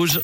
[0.00, 0.20] Rouge.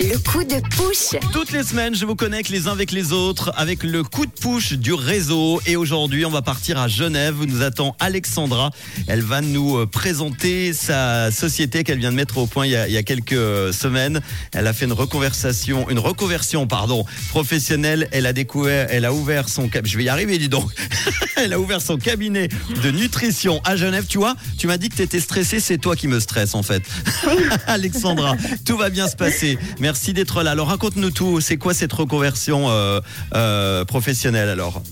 [0.00, 1.20] Le coup de push.
[1.32, 4.30] Toutes les semaines, je vous connecte les uns avec les autres avec le coup de
[4.30, 5.60] push du réseau.
[5.66, 8.70] Et aujourd'hui, on va partir à Genève où nous attend Alexandra.
[9.06, 12.76] Elle va nous euh, présenter sa société qu'elle vient de mettre au point il y,
[12.76, 14.20] a, il y a quelques semaines.
[14.52, 18.08] Elle a fait une reconversation, une reconversion, pardon, professionnelle.
[18.10, 20.70] Elle a découvert, elle a ouvert son, je vais y arriver, dis donc.
[21.36, 22.48] elle a ouvert son cabinet
[22.82, 24.06] de nutrition à Genève.
[24.08, 26.62] Tu vois, tu m'as dit que tu étais stressée, c'est toi qui me stresse en
[26.62, 26.82] fait.
[27.66, 29.58] Alexandra, tout va bien se passer.
[29.80, 30.52] Merci d'être là.
[30.52, 31.40] Alors raconte-nous tout.
[31.40, 33.00] C'est quoi cette reconversion euh,
[33.34, 34.82] euh, professionnelle alors?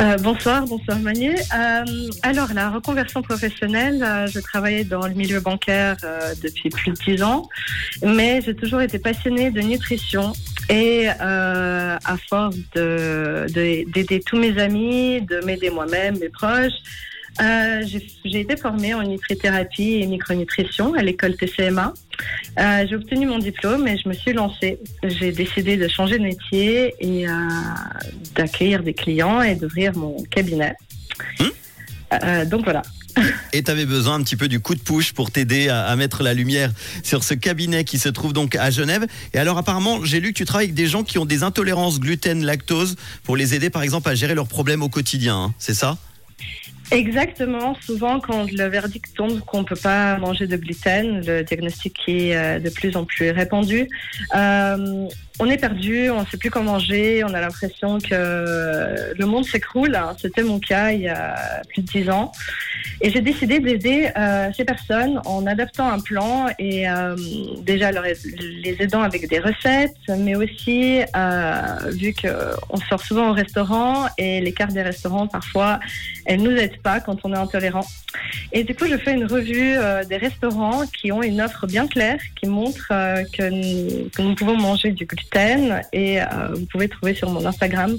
[0.00, 1.36] Euh, bonsoir, bonsoir Manu.
[1.36, 1.84] Euh,
[2.22, 5.96] alors la reconversion professionnelle, je travaillais dans le milieu bancaire
[6.42, 7.48] depuis plus de 10 ans,
[8.04, 10.32] mais j'ai toujours été passionnée de nutrition
[10.68, 16.72] et à force de- de- d'aider tous mes amis, de m'aider moi-même, mes proches,
[17.40, 17.84] euh,
[18.24, 21.92] j'ai été formée en nutrithérapie et micronutrition à l'école TCMA.
[22.60, 24.78] Euh, j'ai obtenu mon diplôme et je me suis lancée.
[25.02, 27.32] J'ai décidé de changer de métier et euh,
[28.34, 30.74] d'accueillir des clients et d'ouvrir mon cabinet.
[32.22, 32.82] Euh, donc voilà.
[33.52, 35.96] Et tu avais besoin un petit peu du coup de push pour t'aider à, à
[35.96, 36.72] mettre la lumière
[37.02, 39.06] sur ce cabinet qui se trouve donc à Genève.
[39.32, 42.00] Et alors apparemment, j'ai lu que tu travailles avec des gens qui ont des intolérances
[42.00, 45.36] gluten, lactose pour les aider par exemple à gérer leurs problèmes au quotidien.
[45.36, 45.54] hein.
[45.58, 45.98] C'est ça?
[46.94, 47.74] Exactement.
[47.80, 52.36] Souvent, quand le verdict tombe qu'on ne peut pas manger de gluten, le diagnostic est
[52.36, 53.88] euh, de plus en plus répandu,
[54.34, 55.08] euh,
[55.40, 59.44] on est perdu, on ne sait plus quoi manger, on a l'impression que le monde
[59.44, 59.98] s'écroule.
[60.20, 62.32] C'était mon cas il y a plus de dix ans.
[63.00, 67.16] Et j'ai décidé d'aider euh, ces personnes en adaptant un plan et euh,
[67.62, 74.06] déjà les aidant avec des recettes, mais aussi euh, vu qu'on sort souvent au restaurant
[74.16, 75.80] et les cartes des restaurants parfois
[76.24, 77.86] elles nous aident pas quand on est intolérant.
[78.52, 79.76] Et du coup, je fais une revue
[80.08, 84.56] des restaurants qui ont une offre bien claire qui montre que, nous, que nous pouvons
[84.56, 85.23] manger du gluten.
[85.92, 87.96] Et euh, vous pouvez trouver sur mon Instagram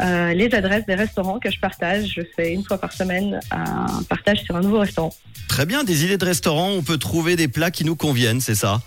[0.00, 2.14] euh, les adresses des restaurants que je partage.
[2.16, 5.12] Je fais une fois par semaine un partage sur un nouveau restaurant.
[5.48, 8.54] Très bien, des idées de restaurant, on peut trouver des plats qui nous conviennent, c'est
[8.54, 8.80] ça?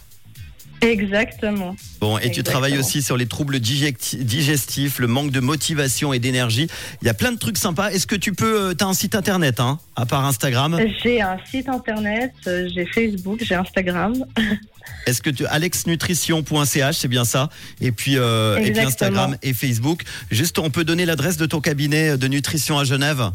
[0.81, 1.75] Exactement.
[1.99, 6.19] Bon, et tu travailles aussi sur les troubles digesti- digestifs, le manque de motivation et
[6.19, 6.67] d'énergie.
[7.01, 7.91] Il y a plein de trucs sympas.
[7.91, 10.79] Est-ce que tu peux, tu as un site internet, hein, à part Instagram?
[11.03, 14.13] J'ai un site internet, euh, j'ai Facebook, j'ai Instagram.
[15.05, 17.49] Est-ce que tu alexnutrition.ch, c'est bien ça?
[17.79, 18.87] Et puis euh, et puis Exactement.
[18.89, 20.03] Instagram et Facebook.
[20.31, 23.31] Juste, on peut donner l'adresse de ton cabinet de nutrition à Genève?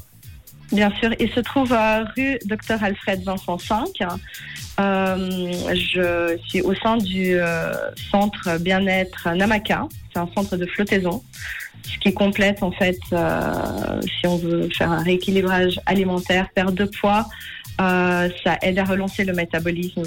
[0.73, 3.89] Bien sûr, il se trouve à rue Dr Alfred Vincent 5.
[4.79, 7.73] Euh, je suis au sein du euh,
[8.11, 9.87] centre bien-être Namaka.
[10.13, 11.23] C'est un centre de flottaison,
[11.83, 16.85] ce qui complète en fait, euh, si on veut faire un rééquilibrage alimentaire, perdre de
[16.85, 17.27] poids,
[17.81, 20.03] euh, ça aide à relancer le métabolisme.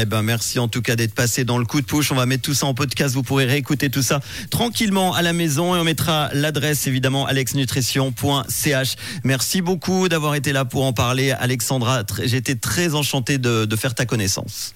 [0.00, 2.12] Eh ben merci en tout cas d'être passé dans le coup de push.
[2.12, 3.14] On va mettre tout ça en podcast.
[3.14, 4.20] Vous pourrez réécouter tout ça
[4.50, 8.96] tranquillement à la maison et on mettra l'adresse évidemment alexnutrition.ch.
[9.24, 12.02] Merci beaucoup d'avoir été là pour en parler, Alexandra.
[12.24, 14.74] J'étais très enchanté de, de faire ta connaissance.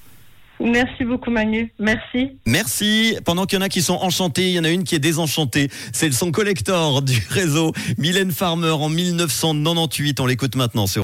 [0.62, 2.30] Merci beaucoup Manu, merci.
[2.46, 3.16] Merci.
[3.24, 5.00] Pendant qu'il y en a qui sont enchantés, il y en a une qui est
[5.00, 5.68] désenchantée.
[5.92, 10.20] C'est le son collector du réseau Mylène Farmer en 1998.
[10.20, 11.00] On l'écoute maintenant sur